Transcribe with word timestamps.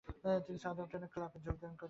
তিনি 0.45 0.57
সাউদাম্পটন 0.63 1.03
ক্লাবে 1.13 1.37
যোগ 1.45 1.55
দেন। 1.61 1.73